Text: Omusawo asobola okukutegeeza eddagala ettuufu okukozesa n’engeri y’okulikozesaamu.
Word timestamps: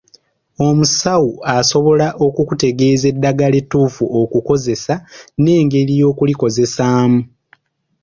Omusawo 0.67 1.31
asobola 1.55 2.07
okukutegeeza 2.25 3.05
eddagala 3.13 3.55
ettuufu 3.61 4.03
okukozesa 4.21 4.95
n’engeri 5.41 5.93
y’okulikozesaamu. 6.01 7.19